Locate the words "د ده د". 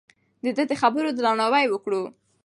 0.43-0.73